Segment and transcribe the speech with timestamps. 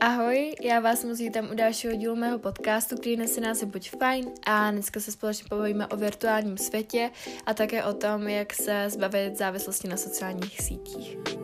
[0.00, 4.30] Ahoj, já vás moc vítám u dalšího dílu mého podcastu, který nese název Buď fajn
[4.46, 7.10] a dneska se společně pobavíme o virtuálním světě
[7.46, 11.43] a také o tom, jak se zbavit závislosti na sociálních sítích.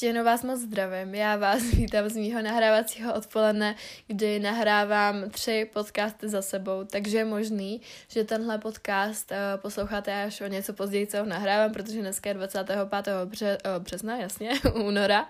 [0.00, 1.14] Ještě jenom vás moc zdravím.
[1.14, 3.74] Já vás vítám z mýho nahrávacího odpoledne,
[4.06, 10.40] kdy nahrávám tři podcasty za sebou, takže je možný, že tenhle podcast uh, posloucháte až
[10.40, 12.78] o něco později, co ho nahrávám, protože dneska je 25.
[13.24, 15.26] Bře- uh, března, jasně, února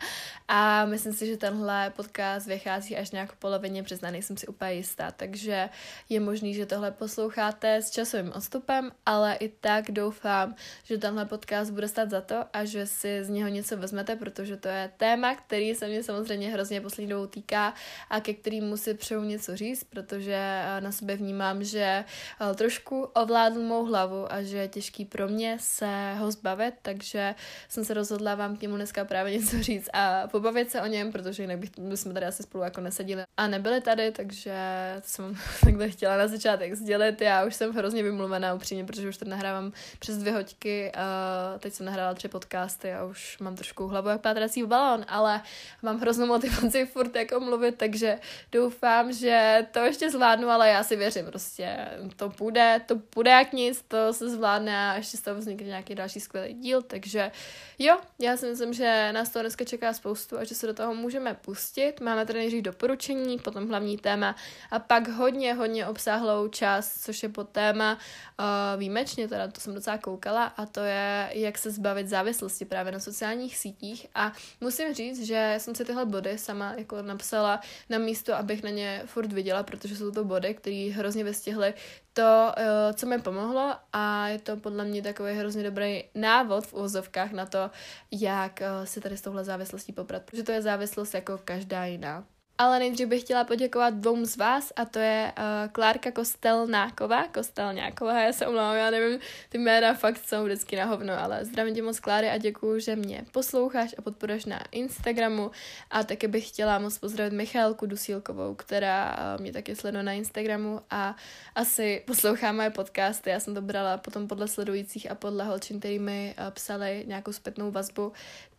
[0.49, 5.11] a myslím si, že tenhle podcast vychází až nějak polovině března, nejsem si úplně jistá,
[5.11, 5.69] takže
[6.09, 11.71] je možný, že tohle posloucháte s časovým odstupem, ale i tak doufám, že tenhle podcast
[11.71, 15.35] bude stát za to a že si z něho něco vezmete, protože to je téma,
[15.35, 17.75] který se mě samozřejmě hrozně poslední dobou týká
[18.11, 22.05] a ke kterému si přeju něco říct, protože eh, na sebe vnímám, že
[22.51, 27.35] eh, trošku ovládl mou hlavu a že je těžký pro mě se ho zbavit, takže
[27.69, 31.13] jsem se rozhodla vám k němu dneska právě něco říct a pobavit se o něm,
[31.13, 34.55] protože jinak bych, bychom tady asi spolu jako neseděli a nebyli tady, takže
[35.01, 37.21] to jsem takhle chtěla na začátek sdělit.
[37.21, 41.73] Já už jsem hrozně vymluvená upřímně, protože už tady nahrávám přes dvě hoďky, a teď
[41.73, 45.43] jsem nahrála tři podcasty a už mám trošku hlavu jak pátra pátrací balón, ale
[45.83, 48.19] mám hroznou motivaci furt jako mluvit, takže
[48.53, 53.53] doufám, že to ještě zvládnu, ale já si věřím, prostě to půjde, to půjde jak
[53.53, 57.31] nic, to se zvládne a ještě z toho vznikne nějaký další skvělý díl, takže
[57.79, 60.95] jo, já si myslím, že nás to dneska čeká spoustu a že se do toho
[60.95, 62.01] můžeme pustit.
[62.01, 64.37] Máme tady nejdřív doporučení, potom hlavní téma
[64.71, 69.75] a pak hodně, hodně obsáhlou část, což je pod téma uh, výjimečně, teda to jsem
[69.75, 74.95] docela koukala a to je, jak se zbavit závislosti právě na sociálních sítích a musím
[74.95, 79.33] říct, že jsem si tyhle body sama jako napsala na místo, abych na ně furt
[79.33, 81.75] viděla, protože jsou to body, které hrozně vystihly
[82.13, 86.75] to, eh, co mi pomohlo a je to podle mě takový hrozně dobrý návod v
[86.75, 87.71] úzovkách na to,
[88.11, 92.27] jak eh, si tady s touhle závislostí poprat, protože to je závislost jako každá jiná.
[92.61, 98.21] Ale nejdřív bych chtěla poděkovat dvou z vás a to je uh, Klárka Kostelnáková, Kostelňáková,
[98.21, 101.83] já se omlouvám, já nevím, ty jména fakt jsou vždycky na hovno, ale zdravím tě
[101.83, 105.51] moc Kláry a děkuju, že mě posloucháš a podporuješ na Instagramu.
[105.91, 110.81] A taky bych chtěla moc pozdravit Michalku Dusílkovou, která uh, mě taky sleduje na Instagramu
[110.91, 111.17] a
[111.55, 115.99] asi poslouchá moje podcasty, já jsem to brala potom podle sledujících a podle holčin, který
[115.99, 118.13] mi uh, psali nějakou zpětnou vazbu,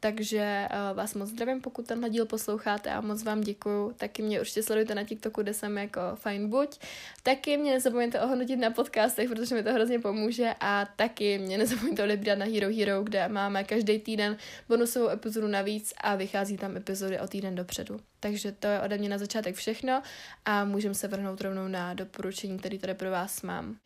[0.04, 3.94] takže uh, vás moc zdravím, pokud tenhle díl posloucháte a moc vám děkuju.
[3.98, 6.80] Taky mě určitě sledujte na TikToku, kde jsem jako fajn buď.
[7.24, 12.04] Taky mě nezapomeňte ohodnotit na podcastech, protože mi to hrozně pomůže a taky mě nezapomeňte
[12.04, 14.38] odebírat na Hero Hero, kde máme každý týden
[14.70, 18.00] bonusovou epizodu navíc a vychází tam epizody o týden dopředu.
[18.20, 20.02] Takže to je ode mě na začátek všechno
[20.46, 23.78] a můžeme se vrhnout rovnou na doporučení, které tady pro vás mám.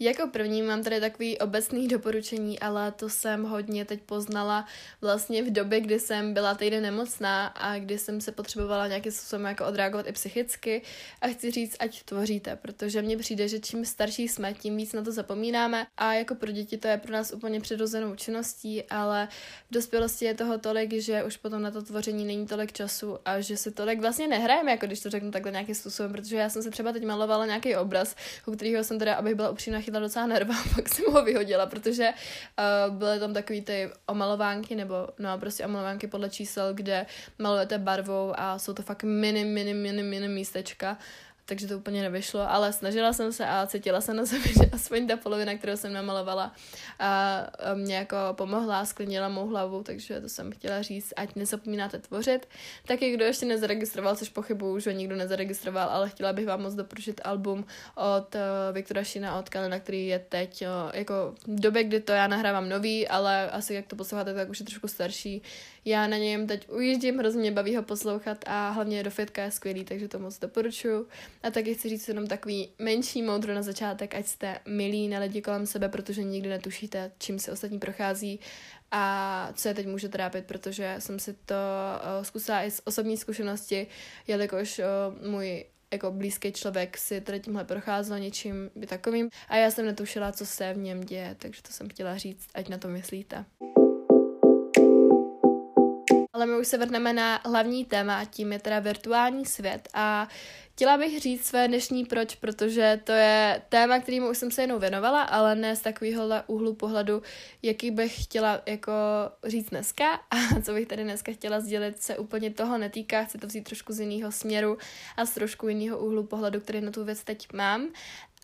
[0.00, 4.66] Jako první mám tady takový obecný doporučení, ale to jsem hodně teď poznala
[5.00, 9.46] vlastně v době, kdy jsem byla týden nemocná a kdy jsem se potřebovala nějakým způsobem
[9.46, 10.82] jako odreagovat i psychicky.
[11.20, 15.02] A chci říct, ať tvoříte, protože mně přijde, že čím starší jsme, tím víc na
[15.02, 15.86] to zapomínáme.
[15.96, 19.28] A jako pro děti to je pro nás úplně přirozenou činností, ale
[19.70, 23.40] v dospělosti je toho tolik, že už potom na to tvoření není tolik času a
[23.40, 26.62] že si tolik vlastně nehrajeme, jako když to řeknu takhle nějakým způsobem, protože já jsem
[26.62, 28.16] se třeba teď malovala nějaký obraz,
[28.46, 32.08] u kterého jsem teda, abych byla upřímná, chytla docela nerva, pak jsem ho vyhodila, protože
[32.08, 37.06] uh, byly tam takový ty omalovánky, nebo no prostě omalovánky podle čísel, kde
[37.38, 40.98] malujete barvou a jsou to fakt mini, mini, mini, mini místečka
[41.48, 45.06] takže to úplně nevyšlo, ale snažila jsem se a cítila jsem na sebe, že aspoň
[45.06, 46.52] ta polovina, kterou jsem namalovala,
[46.98, 52.48] a mě jako pomohla, sklidnila mou hlavu, takže to jsem chtěla říct, ať nezapomínáte tvořit.
[52.86, 57.20] Taky kdo ještě nezaregistroval, což pochybuju, že nikdo nezaregistroval, ale chtěla bych vám moc doporučit
[57.24, 57.64] album
[57.94, 58.40] od uh,
[58.72, 62.68] Viktora Šina od Kalina, který je teď uh, jako v době, kdy to já nahrávám
[62.68, 65.42] nový, ale asi jak to posloucháte, tak už je trošku starší.
[65.84, 69.84] Já na něm teď ujíždím, hrozně baví ho poslouchat a hlavně do fitka je skvělý,
[69.84, 71.06] takže to moc doporučuju.
[71.42, 75.42] A taky chci říct jenom takový menší moudro na začátek, ať jste milí na lidi
[75.42, 78.40] kolem sebe, protože nikdy netušíte, čím si ostatní prochází
[78.90, 81.54] a co je teď může trápit, protože jsem si to
[82.18, 83.86] uh, zkusila i z osobní zkušenosti,
[84.26, 89.86] jelikož uh, můj jako blízký člověk si tady tímhle procházel něčím takovým a já jsem
[89.86, 93.44] netušila, co se v něm děje, takže to jsem chtěla říct, ať na to myslíte.
[96.38, 99.88] Ale my už se vrhneme na hlavní téma, tím je teda virtuální svět.
[99.94, 100.28] A
[100.72, 104.78] chtěla bych říct své dnešní proč, protože to je téma, kterýmu už jsem se jednou
[104.78, 107.22] věnovala, ale ne z takového úhlu pohledu,
[107.62, 108.92] jaký bych chtěla jako
[109.46, 110.04] říct dneska.
[110.14, 113.92] A co bych tady dneska chtěla sdělit, se úplně toho netýká, chci to vzít trošku
[113.92, 114.78] z jiného směru
[115.16, 117.88] a z trošku jiného úhlu pohledu, který na tu věc teď mám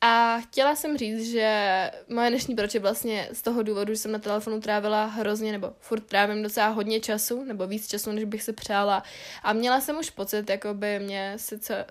[0.06, 4.12] A chtěla jsem říct, že moje dnešní proč je vlastně z toho důvodu, že jsem
[4.12, 8.42] na telefonu trávila hrozně, nebo furt trávím docela hodně času, nebo víc času, než bych
[8.42, 9.02] se přála.
[9.42, 11.36] A měla jsem už pocit, jako by mě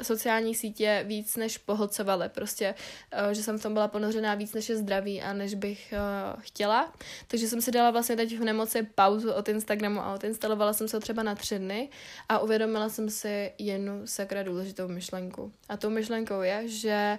[0.02, 2.30] sociální sítě víc než pohlcovaly.
[2.30, 2.76] Prostě,
[3.12, 6.42] eh, že jsem v tom byla ponořená víc než je zdraví a než bych uh,
[6.42, 6.94] chtěla.
[7.28, 11.00] Takže jsem si dala vlastně teď v nemoci pauzu od Instagramu a odinstalovala jsem se
[11.00, 11.90] třeba na tři dny
[12.30, 15.52] a uvědomila jsem si jednu sakra důležitou myšlenku.
[15.70, 17.18] A tou myšlenkou je, že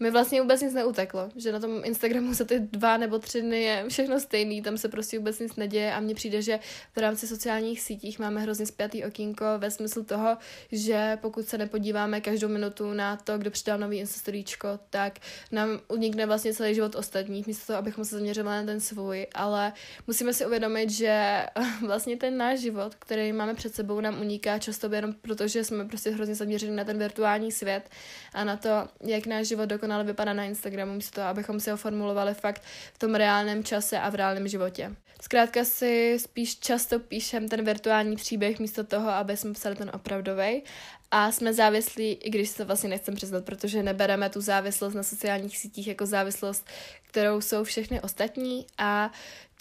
[0.00, 3.62] mi vlastně vůbec nic neuteklo, že na tom Instagramu za ty dva nebo tři dny
[3.62, 6.58] je všechno stejný, tam se prostě vůbec nic neděje a mně přijde, že
[6.96, 10.36] v rámci sociálních sítích máme hrozně spjatý okýnko ve smyslu toho,
[10.72, 15.18] že pokud se nepodíváme každou minutu na to, kdo přidal nový Instastoríčko, tak
[15.52, 19.72] nám unikne vlastně celý život ostatních, místo toho, abychom se zaměřili na ten svůj, ale
[20.06, 21.46] musíme si uvědomit, že
[21.86, 25.84] vlastně ten náš život, který máme před sebou, nám uniká často jenom proto, že jsme
[25.84, 27.90] prostě hrozně zaměřeni na ten virtuální svět
[28.34, 31.70] a na to, jak náš život dokonale dokonale vypadá na Instagramu, místo toho, abychom si
[31.70, 32.62] ho formulovali fakt
[32.94, 34.96] v tom reálném čase a v reálném životě.
[35.20, 40.62] Zkrátka si spíš často píšem ten virtuální příběh místo toho, aby jsme psali ten opravdový.
[41.10, 45.58] A jsme závislí, i když to vlastně nechcem přiznat, protože nebereme tu závislost na sociálních
[45.58, 46.66] sítích jako závislost,
[47.08, 49.12] kterou jsou všechny ostatní a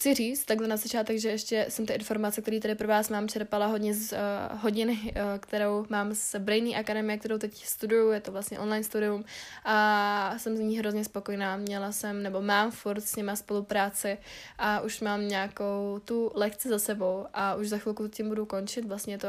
[0.02, 3.28] chci říct takhle na začátek, že ještě jsem ty informace, které tady pro vás mám,
[3.28, 8.20] čerpala hodně z uh, hodiny, uh, kterou mám z Brainy Akademie, kterou teď studuju, je
[8.20, 9.26] to vlastně online studium
[9.66, 11.58] a jsem z ní hrozně spokojená.
[11.58, 14.18] Měla jsem, nebo mám furt s nima spolupráci
[14.58, 18.86] a už mám nějakou tu lekci za sebou a už za chvilku tím budu končit.
[18.86, 19.28] Vlastně to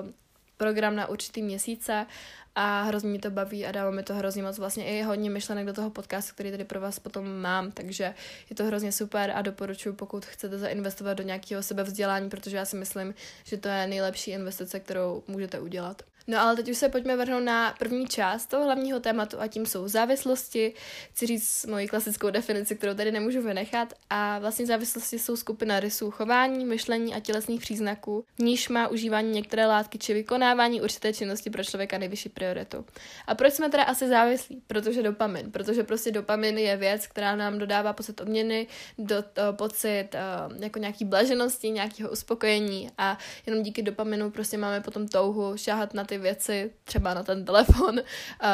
[0.00, 0.10] uh,
[0.56, 2.06] program na určitý měsíce
[2.54, 5.66] a hrozně mi to baví a dává mi to hrozně moc vlastně i hodně myšlenek
[5.66, 8.14] do toho podcastu, který tady pro vás potom mám, takže
[8.50, 12.76] je to hrozně super a doporučuji, pokud chcete zainvestovat do nějakého sebevzdělání, protože já si
[12.76, 13.14] myslím,
[13.44, 16.02] že to je nejlepší investice, kterou můžete udělat.
[16.26, 19.66] No ale teď už se pojďme vrhnout na první část toho hlavního tématu a tím
[19.66, 20.74] jsou závislosti.
[21.12, 26.10] Chci říct moji klasickou definici, kterou tady nemůžu vynechat a vlastně závislosti jsou skupina rysů
[26.10, 31.50] chování, myšlení a tělesných příznaků, v níž má užívání některé látky či vykonávání určité činnosti
[31.50, 32.84] pro člověka nejvyšší prioritu.
[33.26, 34.62] A proč jsme teda asi závislí?
[34.66, 35.52] Protože dopamin.
[35.52, 38.66] Protože prostě dopamin je věc, která nám dodává pocit odměny,
[38.98, 44.80] do, to, pocit uh, jako nějaký blaženosti, nějakého uspokojení a jenom díky dopaminu prostě máme
[44.80, 48.00] potom touhu šáhat na ty ty věci, třeba na ten telefon,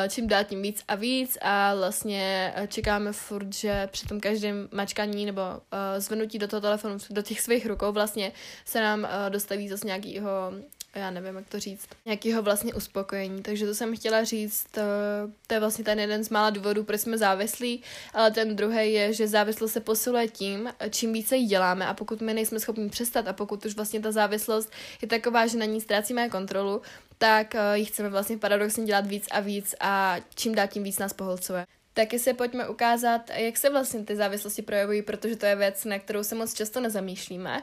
[0.09, 5.27] čím dát tím víc a víc a vlastně čekáme furt, že při tom každém mačkaní
[5.27, 5.43] nebo
[5.99, 8.33] zvenutí do toho telefonu, do těch svých rukou vlastně
[8.65, 10.53] se nám dostaví zase nějakýho
[10.95, 13.43] já nevím, jak to říct, nějakého vlastně uspokojení.
[13.43, 14.81] Takže to jsem chtěla říct, to,
[15.47, 17.83] to je vlastně ten jeden z mála důvodů, proč jsme závislí,
[18.15, 22.21] ale ten druhý je, že závislost se posiluje tím, čím více jí děláme a pokud
[22.21, 24.73] my nejsme schopni přestat a pokud už vlastně ta závislost
[25.03, 26.83] je taková, že na ní ztrácíme kontrolu,
[27.19, 30.99] tak uh, ji chceme vlastně paradoxně dělat víc a víc a čím dál tím víc
[30.99, 31.67] nás poholcuje.
[31.95, 35.99] Taky se pojďme ukázat, jak se vlastně ty závislosti projevují, protože to je věc, na
[35.99, 37.63] kterou se moc často nezamýšlíme.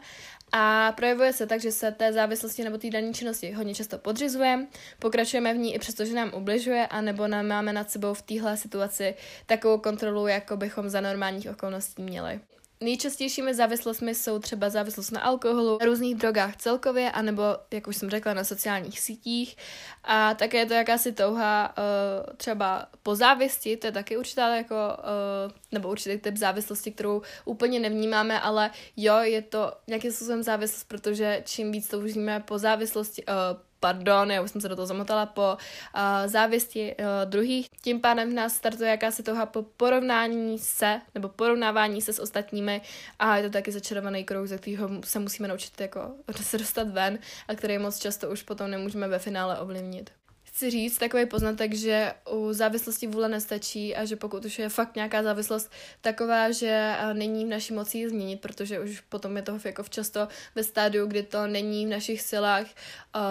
[0.51, 4.67] A projevuje se tak, že se té závislosti nebo té dané činnosti hodně často podřizujeme,
[4.99, 8.57] pokračujeme v ní i přesto, že nám ubližuje, anebo nám máme nad sebou v téhle
[8.57, 9.15] situaci
[9.45, 12.39] takovou kontrolu, jako bychom za normálních okolností měli.
[12.81, 17.43] Nejčastějšími závislostmi jsou třeba závislost na alkoholu, na různých drogách celkově, anebo,
[17.73, 19.57] jak už jsem řekla, na sociálních sítích.
[20.03, 24.75] A také je to jakási touha uh, třeba po závisti, to je taky určitá jako,
[24.75, 30.83] uh, nebo určitý typ závislosti, kterou úplně nevnímáme, ale jo, je to nějakým způsobem závislost,
[30.83, 33.33] protože čím víc toužíme po závislosti, uh,
[33.79, 35.57] pardon, já už jsem se do toho zamotala, po
[35.95, 37.69] uh, závisti uh, druhých.
[37.81, 42.81] Tím pádem v nás startuje jakási touha po porovnání se, nebo porovnávání se s ostatními
[43.19, 47.19] a je to taky začarovaný kruh, ze kterého se musíme naučit jako se dostat ven
[47.47, 50.11] a který moc často už potom nemůžeme ve finále ovlivnit
[50.57, 54.95] chci říct takový poznatek, že u závislosti vůle nestačí a že pokud už je fakt
[54.95, 55.71] nějaká závislost
[56.01, 60.27] taková, že není v naší moci ji změnit, protože už potom je toho jako často
[60.55, 63.21] ve stádiu, kdy to není v našich silách uh,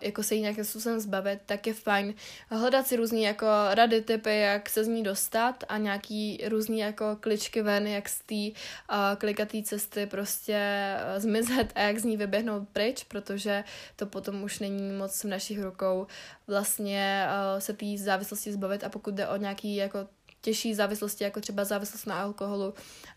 [0.00, 2.14] jako se jí nějakým způsobem zbavit, tak je fajn
[2.50, 7.16] hledat si různý jako rady, typy, jak se z ní dostat a nějaký různý jako
[7.20, 10.60] kličky ven, jak z té uh, klikatý cesty prostě
[11.16, 13.64] zmizet a jak z ní vyběhnout pryč, protože
[13.96, 16.06] to potom už není moc v našich rukou
[16.52, 19.98] vlastně uh, se té závislosti zbavit a pokud jde o nějaký jako
[20.42, 22.74] těžší závislosti, jako třeba závislost na alkoholu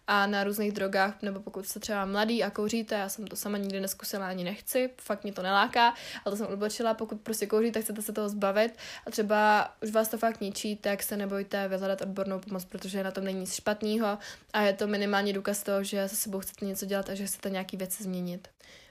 [0.07, 3.57] a na různých drogách, nebo pokud jste třeba mladý a kouříte, já jsem to sama
[3.57, 5.93] nikdy neskusila ani nechci, fakt mě to neláká,
[6.25, 8.77] ale to jsem odbočila, pokud prostě kouříte, chcete se toho zbavit
[9.07, 13.11] a třeba už vás to fakt ničí, tak se nebojte vyhledat odbornou pomoc, protože na
[13.11, 14.17] tom není nic špatného
[14.53, 17.49] a je to minimálně důkaz toho, že se sebou chcete něco dělat a že chcete
[17.49, 18.47] nějaký věci změnit.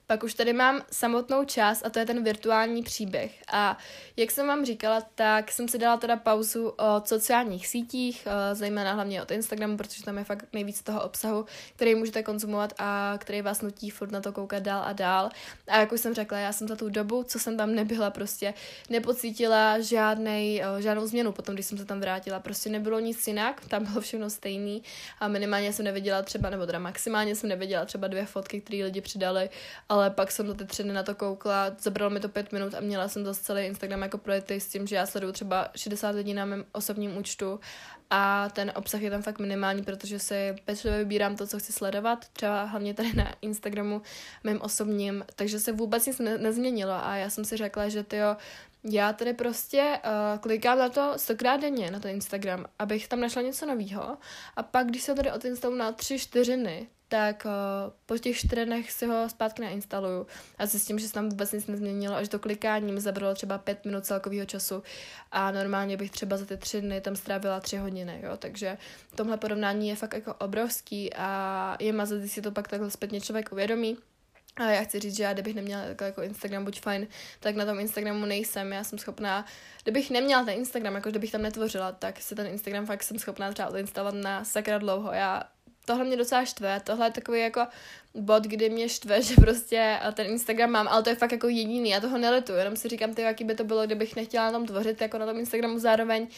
[0.07, 3.43] Pak už tady mám samotnou část a to je ten virtuální příběh.
[3.53, 3.79] A
[4.17, 8.93] jak jsem vám říkala, tak jsem si dala teda pauzu od sociálních sítích, eh, zejména
[8.93, 11.47] hlavně od Instagramu, protože tam je fakt nejvíc toho obsahu,
[11.77, 15.31] který můžete konzumovat a který vás nutí furt na to koukat dál a dál.
[15.69, 18.55] A jak už jsem řekla, já jsem za tu dobu, co jsem tam nebyla, prostě
[18.91, 22.41] nepocítila žádnej, eh, žádnou změnu potom, když jsem se tam vrátila.
[22.41, 24.83] Prostě nebylo nic jinak, tam bylo všechno stejný
[25.21, 29.01] a minimálně jsem neviděla třeba, nebo teda maximálně jsem neviděla třeba dvě fotky, které lidi
[29.01, 29.51] přidali,
[29.95, 32.75] ale pak jsem za ty tři dny na to koukla, zabralo mi to pět minut
[32.75, 36.11] a měla jsem zase celý Instagram jako projetý s tím, že já sleduju třeba 60
[36.11, 37.61] lidí na mém osobním účtu
[38.11, 42.29] a ten obsah je tam fakt minimální, protože si pečlivě vybírám to, co chci sledovat,
[42.29, 44.03] třeba hlavně tady na Instagramu
[44.45, 48.17] mým osobním, takže se vůbec nic ne- nezměnilo a já jsem si řekla, že ty
[48.85, 53.43] já tady prostě uh, klikám na to stokrát denně, na ten Instagram, abych tam našla
[53.43, 54.17] něco nového.
[54.57, 58.93] A pak, když se tady odinstaluju na tři, čtyři dny, tak uh, po těch čtyřech
[58.93, 60.27] si ho zpátky nainstaluju.
[60.59, 63.59] A zjistím, že se tam vůbec nic nezměnilo a že to klikání mi zabralo třeba
[63.59, 64.83] pět minut celkového času.
[65.33, 68.79] A normálně bych třeba za ty tři dny tam strávila tři hodiny, jo, takže
[69.15, 73.21] tomhle porovnání je fakt jako obrovský a je mazat, když si to pak takhle zpětně
[73.21, 73.99] člověk uvědomí,
[74.57, 77.07] a já chci říct, že já kdybych neměla takhle jako Instagram buď fajn,
[77.41, 78.73] tak na tom Instagramu nejsem.
[78.73, 79.45] Já jsem schopná,
[79.83, 83.53] kdybych neměla ten Instagram, jako kdybych tam netvořila, tak si ten Instagram fakt jsem schopná
[83.53, 85.13] třeba odinstalovat na sakra dlouho.
[85.13, 85.43] Já
[85.85, 86.81] tohle mě docela štve.
[86.81, 87.67] Tohle je takový jako
[88.15, 91.91] bod, kdy mě štve, že prostě ten Instagram mám, ale to je fakt jako jediný,
[91.91, 94.67] já toho neletu, jenom si říkám, ty, jaký by to bylo, kdybych nechtěla na tom
[94.67, 96.29] tvořit, jako na tom Instagramu zároveň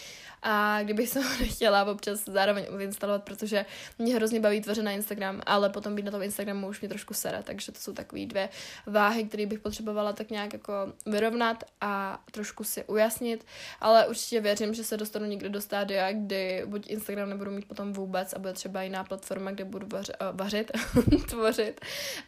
[0.42, 3.66] a kdybych se ho nechtěla občas zároveň odinstalovat, protože
[3.98, 7.14] mě hrozně baví tvořit na Instagram, ale potom být na tom Instagramu už mě trošku
[7.14, 8.48] sere, takže to jsou takové dvě
[8.86, 10.72] váhy, které bych potřebovala tak nějak jako
[11.06, 13.46] vyrovnat a trošku si ujasnit,
[13.80, 17.92] ale určitě věřím, že se dostanu někdy do stádia, kdy buď Instagram nebudu mít potom
[17.92, 20.70] vůbec a bude třeba jiná platforma, kde budu vař, uh, vařit,
[21.28, 21.65] tvořit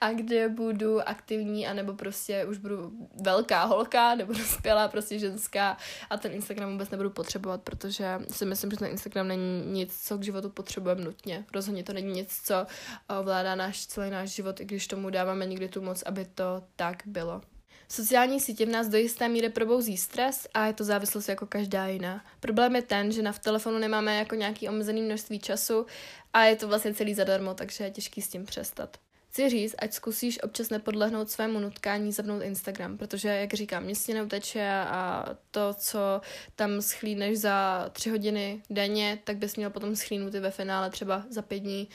[0.01, 2.93] a kde budu aktivní, anebo prostě už budu
[3.23, 5.77] velká holka, nebo dospělá prostě ženská
[6.11, 10.19] a ten Instagram vůbec nebudu potřebovat, protože si myslím, že ten Instagram není nic, co
[10.19, 11.45] k životu potřebujeme nutně.
[11.55, 12.67] Rozhodně to není nic, co
[13.21, 17.03] ovládá náš celý náš život, i když tomu dáváme někdy tu moc, aby to tak
[17.07, 17.41] bylo.
[17.91, 21.87] Sociální sítě v nás do jisté míry probouzí stres a je to závislost jako každá
[21.87, 22.25] jiná.
[22.41, 25.87] Problém je ten, že na v telefonu nemáme jako nějaký omezený množství času
[26.33, 28.97] a je to vlastně celý zadarmo, takže je těžký s tím přestat.
[29.31, 34.15] Chci říct, ať zkusíš občas nepodlehnout svému nutkání zapnout Instagram, protože, jak říkám, mě si
[34.15, 36.21] neuteče a to, co
[36.57, 41.25] tam schlíneš za tři hodiny denně, tak bys měl potom schlínout i ve finále třeba
[41.31, 41.89] za pět dní,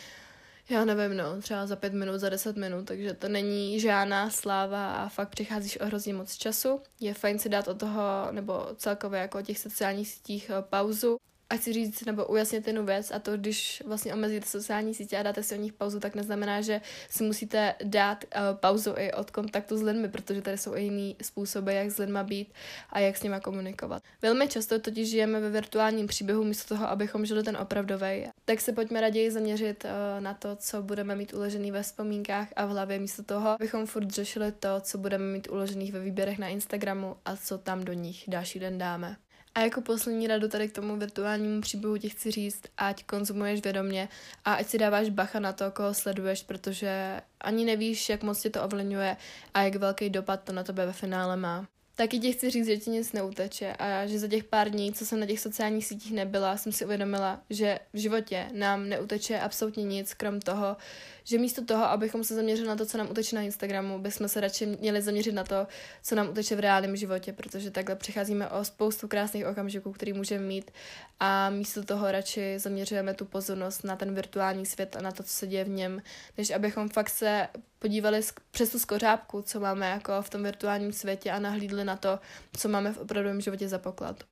[0.70, 4.94] já nevím, no, třeba za pět minut, za deset minut, takže to není žádná sláva
[4.96, 6.82] a fakt přicházíš o hrozně moc času.
[7.00, 11.18] Je fajn si dát od toho, nebo celkově jako o těch sociálních sítích eh, pauzu
[11.50, 15.24] a chci říct nebo ujasnit jednu věc a to, když vlastně omezíte sociální sítě a
[15.24, 19.32] dáte si o nich pauzu, tak neznamená, že si musíte dát uh, pauzu i od
[19.32, 22.54] kontaktu s lidmi, protože tady jsou i jiný způsoby, jak s lidmi být
[22.90, 24.04] a jak s nimi komunikovat.
[24.22, 28.28] Velmi často totiž žijeme ve virtuálním příběhu místo toho, abychom žili ten opravdový.
[28.46, 32.66] Tak se pojďme raději zaměřit uh, na to, co budeme mít uložený ve vzpomínkách a
[32.66, 36.48] v hlavě, místo toho, abychom furt řešili to, co budeme mít uložených ve výběrech na
[36.48, 39.18] Instagramu a co tam do nich další den dáme.
[39.56, 44.10] A jako poslední radu tady k tomu virtuálnímu příběhu ti chci říct, ať konzumuješ vědomě
[44.46, 48.50] a ať si dáváš bacha na to, koho sleduješ, protože ani nevíš, jak moc tě
[48.50, 49.18] to ovlivňuje
[49.54, 51.68] a jak velký dopad to na tebe ve finále má.
[51.96, 55.06] Taky ti chci říct, že ti nic neuteče a že za těch pár dní, co
[55.06, 59.84] jsem na těch sociálních sítích nebyla, jsem si uvědomila, že v životě nám neuteče absolutně
[59.84, 60.78] nic, krom toho,
[61.24, 64.42] že místo toho, abychom se zaměřili na to, co nám uteče na Instagramu, bychom se
[64.42, 65.68] radši měli zaměřit na to,
[66.04, 70.46] co nám uteče v reálném životě, protože takhle přicházíme o spoustu krásných okamžiků, který můžeme
[70.46, 70.72] mít
[71.20, 75.30] a místo toho radši zaměřujeme tu pozornost na ten virtuální svět a na to, co
[75.30, 76.02] se děje v něm,
[76.38, 77.48] než abychom fakt se
[77.84, 78.22] podívali
[78.52, 82.20] přes tu skořápku, co máme jako v tom virtuálním světě a nahlídli na to,
[82.58, 84.24] co máme v opravdovém životě za poklad.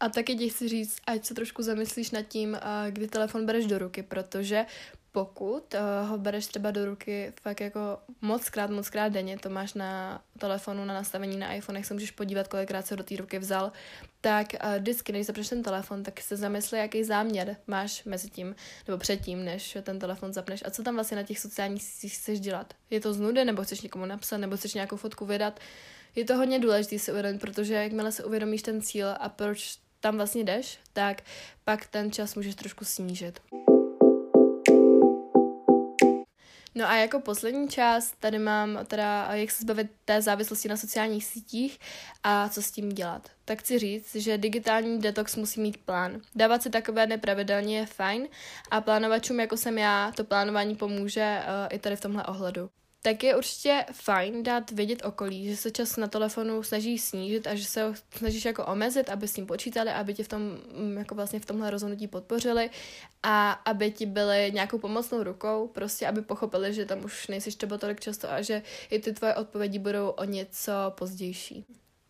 [0.00, 2.58] A taky ti chci říct, ať se trošku zamyslíš nad tím,
[2.90, 4.66] kdy telefon bereš do ruky, protože
[5.12, 9.50] pokud uh, ho bereš třeba do ruky fakt jako moc krát, moc krát denně, to
[9.50, 13.16] máš na telefonu, na nastavení na iPhone, jak se můžeš podívat, kolikrát se do té
[13.16, 13.72] ruky vzal,
[14.26, 18.54] tak uh, vždycky, než zapneš ten telefon, tak se zamysli, jaký záměr máš mezi tím,
[18.86, 22.40] nebo předtím, než ten telefon zapneš a co tam vlastně na těch sociálních sítích chceš
[22.40, 22.74] dělat.
[22.90, 25.60] Je to z nudy, nebo chceš někomu napsat, nebo chceš nějakou fotku vydat.
[26.14, 30.16] Je to hodně důležité si uvědomit, protože jakmile se uvědomíš ten cíl a proč tam
[30.16, 31.22] vlastně jdeš, tak
[31.64, 33.40] pak ten čas můžeš trošku snížit.
[36.76, 41.24] No a jako poslední část tady mám teda, jak se zbavit té závislosti na sociálních
[41.24, 41.78] sítích
[42.22, 43.28] a co s tím dělat.
[43.44, 46.20] Tak chci říct, že digitální detox musí mít plán.
[46.34, 48.28] Dávat si takové nepravidelně je fajn
[48.70, 52.70] a plánovačům, jako jsem já, to plánování pomůže uh, i tady v tomhle ohledu.
[53.06, 57.54] Tak je určitě fajn dát vědět okolí, že se čas na telefonu snaží snížit a
[57.54, 60.96] že se ho snažíš jako omezit, aby s ním počítali, aby tě v tom, mm,
[60.98, 62.70] jako vlastně v tomhle rozhodnutí podpořili
[63.22, 67.78] a aby ti byli nějakou pomocnou rukou, prostě aby pochopili, že tam už nejsi třeba
[67.78, 71.64] tolik často a že i ty tvoje odpovědi budou o něco pozdější.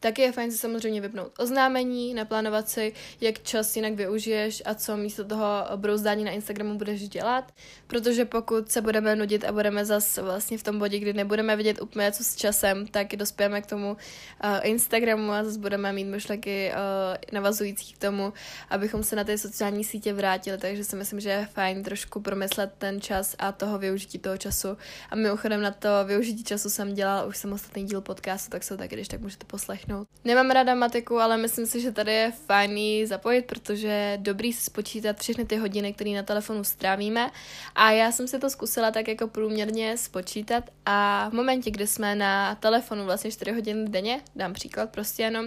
[0.06, 4.96] Taky je fajn si samozřejmě vypnout oznámení, naplánovat si, jak čas jinak využiješ a co
[4.96, 5.46] místo toho
[5.76, 7.52] brouzdání na Instagramu budeš dělat,
[7.86, 11.82] protože pokud se budeme nudit a budeme zase vlastně v tom bodě, kdy nebudeme vidět
[11.82, 16.72] úplně co s časem, tak dospějeme k tomu uh, Instagramu a zase budeme mít myšlenky
[16.72, 18.32] uh, navazující k tomu,
[18.70, 22.72] abychom se na ty sociální sítě vrátili, takže si myslím, že je fajn trošku promyslet
[22.78, 24.76] ten čas a toho využití toho času.
[25.10, 28.78] A mimochodem na to využití času jsem dělala už samostatný díl podcastu, tak se to
[28.78, 30.08] taky, když tak můžete poslechnout vypnout.
[30.24, 35.20] Nemám ráda matiku, ale myslím si, že tady je fajný zapojit, protože dobrý si spočítat
[35.20, 37.30] všechny ty hodiny, které na telefonu strávíme.
[37.74, 42.14] A já jsem si to zkusila tak jako průměrně spočítat a v momentě, kdy jsme
[42.14, 45.46] na telefonu vlastně 4 hodiny denně, dám příklad prostě jenom,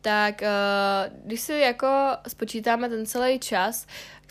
[0.00, 1.88] tak uh, když si jako
[2.28, 3.86] spočítáme ten celý čas,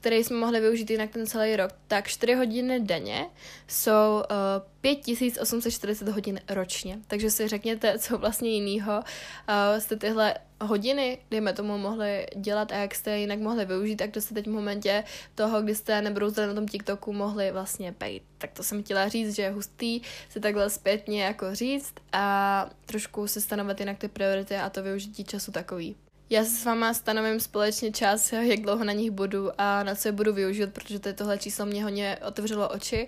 [0.05, 3.25] který jsme mohli využít jinak ten celý rok, tak 4 hodiny denně
[3.67, 6.99] jsou uh, 5840 hodin ročně.
[7.07, 12.75] Takže si řekněte, co vlastně jinýho uh, jste tyhle hodiny, dejme tomu, mohli dělat a
[12.75, 15.03] jak jste je jinak mohli využít a kdo jste teď v momentě
[15.35, 18.23] toho, kdy jste nebrouzeli na tom TikToku, mohli vlastně pejt.
[18.37, 23.27] Tak to jsem chtěla říct, že je hustý se takhle zpětně jako říct a trošku
[23.27, 25.95] se stanovit jinak ty priority a to využití času takový.
[26.29, 30.07] Já se s váma stanovím společně čas, jak dlouho na nich budu a na co
[30.07, 33.07] je budu využít, protože to je tohle číslo mě hodně otevřelo oči.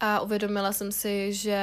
[0.00, 1.58] A uvědomila jsem si, že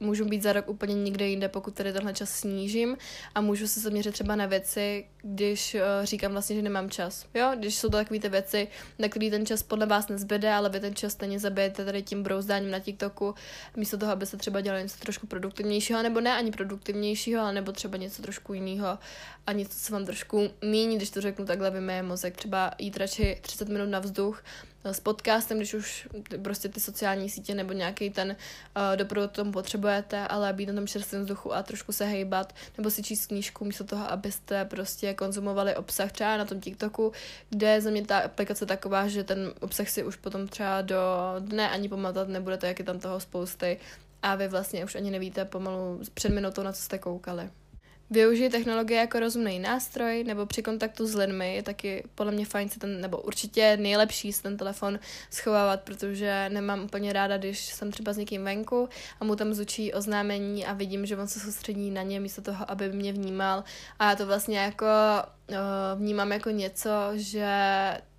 [0.00, 2.96] můžu být za rok úplně někde jinde, pokud tady tenhle čas snížím.
[3.34, 7.26] A můžu se zaměřit třeba na věci, když uh, říkám vlastně, že nemám čas.
[7.34, 10.68] Jo, když jsou to takové ty věci, na který ten čas podle vás nezbyde, ale
[10.68, 13.34] vy ten čas stejně zabijete tady tím brouzdáním na TikToku,
[13.76, 17.96] místo toho, abyste třeba dělali něco trošku produktivnějšího, nebo ne ani produktivnějšího, ale nebo třeba
[17.96, 18.98] něco trošku jiného
[19.46, 22.36] a něco, co vám trošku míní, když to řeknu takhle, vymeje mozek.
[22.36, 24.42] Třeba jít radši 30 minut na vzduch
[24.84, 26.08] s podcastem, když už
[26.42, 28.36] prostě ty sociální sítě nebo nějaký ten
[28.76, 32.90] uh, doprovod tomu potřebujete, ale být na tom čerstvém vzduchu a trošku se hejbat, nebo
[32.90, 37.12] si číst knížku místo toho, abyste prostě konzumovali obsah třeba na tom TikToku,
[37.50, 40.96] kde je za mě ta aplikace taková, že ten obsah si už potom třeba do
[41.38, 43.78] dne ani pamatovat nebudete, jak je tam toho spousty
[44.22, 47.50] a vy vlastně už ani nevíte pomalu před minutou, na co jste koukali.
[48.10, 52.68] Využít technologie jako rozumný nástroj nebo při kontaktu s lidmi je taky podle mě fajn
[52.68, 54.98] se ten, nebo určitě nejlepší se ten telefon
[55.30, 58.88] schovávat, protože nemám úplně ráda, když jsem třeba s někým venku
[59.20, 62.70] a mu tam zvučí oznámení a vidím, že on se soustředí na ně místo toho,
[62.70, 63.64] aby mě vnímal.
[63.98, 64.86] A já to vlastně jako
[65.50, 65.56] uh,
[65.98, 67.48] vnímám jako něco, že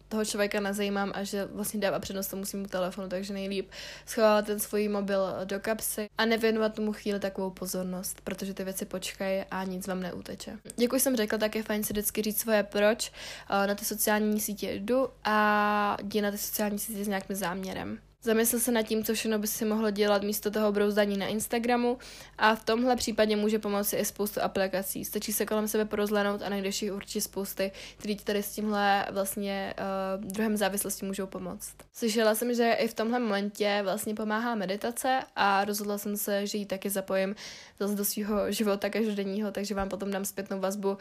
[0.09, 3.71] toho člověka nezajímám a že vlastně dává přednost tomu svým telefonu, takže nejlíp
[4.05, 8.85] schovávat ten svůj mobil do kapsy a nevěnovat tomu chvíli takovou pozornost, protože ty věci
[8.85, 10.57] počkají a nic vám neuteče.
[10.77, 13.11] Jak už jsem řekla, tak je fajn si vždycky říct svoje proč
[13.49, 17.99] eh, na ty sociální sítě jdu a jdi na ty sociální sítě s nějakým záměrem.
[18.23, 21.97] Zamysl se nad tím, co všechno by si mohlo dělat místo toho brouzdání na Instagramu
[22.37, 25.05] a v tomhle případě může pomoci i spoustu aplikací.
[25.05, 29.05] Stačí se kolem sebe porozlenout a najdeš jich určitě spousty, které ti tady s tímhle
[29.11, 29.73] vlastně
[30.17, 31.75] uh, druhem závislosti můžou pomoct.
[31.93, 36.57] Slyšela jsem, že i v tomhle momentě vlastně pomáhá meditace a rozhodla jsem se, že
[36.57, 37.35] ji taky zapojím
[37.79, 40.97] zase do svého života každodenního, takže vám potom dám zpětnou vazbu, uh,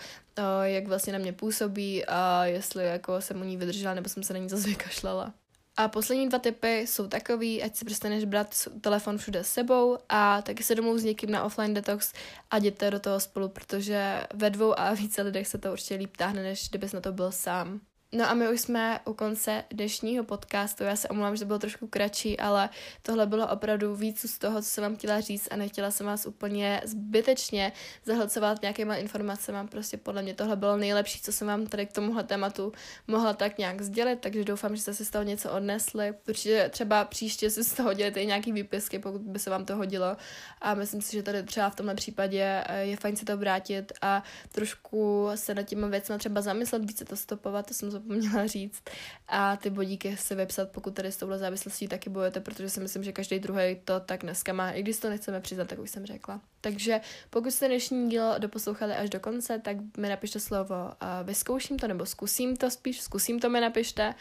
[0.63, 4.33] jak vlastně na mě působí a jestli jako jsem u ní vydržela nebo jsem se
[4.33, 5.35] na ní zase vykašlala.
[5.79, 10.43] A poslední dva typy jsou takový, ať si přestaneš brát telefon všude s sebou a
[10.43, 12.13] taky se domů s někým na offline detox
[12.51, 16.17] a jděte do toho spolu, protože ve dvou a více lidech se to určitě líp
[16.17, 17.81] táhne, než kdybys na to byl sám.
[18.13, 20.85] No a my už jsme u konce dnešního podcastu.
[20.85, 22.69] Já se omlouvám, že to bylo trošku kratší, ale
[23.03, 26.27] tohle bylo opravdu víc z toho, co jsem vám chtěla říct a nechtěla jsem vás
[26.27, 27.73] úplně zbytečně
[28.05, 29.59] zahlcovat nějakýma informacemi.
[29.69, 32.73] Prostě podle mě tohle bylo nejlepší, co jsem vám tady k tomuhle tématu
[33.07, 36.15] mohla tak nějak sdělit, takže doufám, že jste si z toho něco odnesli.
[36.29, 39.77] Určitě třeba příště si z toho dělejte i nějaký výpisky, pokud by se vám to
[39.77, 40.17] hodilo.
[40.61, 43.93] A myslím si, že tady třeba v tomhle případě eh, je fajn si to vrátit
[44.03, 48.83] a trošku se nad těma věcmi třeba zamyslet, více to stopovat, to jsem zapomněla říct.
[49.29, 53.05] A ty bodíky si vypsat, pokud tady s touhle závislostí taky bojujete, protože si myslím,
[53.05, 56.07] že každý druhý to tak dneska má, i když to nechceme přiznat, tak už jsem
[56.07, 56.41] řekla.
[56.61, 61.79] Takže pokud jste dnešní dílo doposlouchali až do konce, tak mi napište slovo uh, vyzkouším
[61.79, 64.15] to, nebo zkusím to spíš, zkusím to mi napište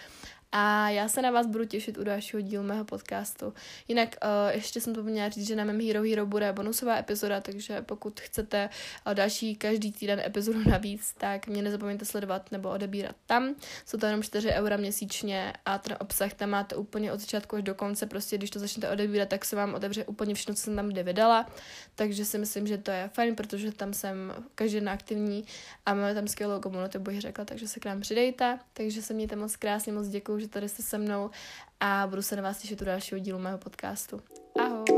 [0.52, 3.54] a já se na vás budu těšit u dalšího dílu mého podcastu.
[3.88, 7.42] Jinak uh, ještě jsem to měla říct, že na mém Hero Hero bude bonusová epizoda,
[7.42, 8.70] takže pokud chcete
[9.08, 13.56] uh, další každý týden epizodu navíc, tak mě nezapomeňte sledovat nebo odebírat tam.
[13.86, 17.64] Jsou to jenom 4 eura měsíčně a ten obsah tam máte úplně od začátku až
[17.64, 20.76] do konce, prostě když to začnete odebírat, tak se vám otevře úplně všechno, co jsem
[20.76, 21.50] tam kde vydala,
[21.96, 25.46] takže si myslím, že to je fajn, protože tam jsem každý den aktivní
[25.86, 29.36] a máme tam skvělou komunitu, bych řekla, takže se k nám přidejte, takže se mějte
[29.36, 31.30] moc krásně, moc děkuju, že tady jste se mnou
[31.80, 34.22] a budu se na vás těšit u dalšího dílu mého podcastu.
[34.60, 34.97] Ahoj!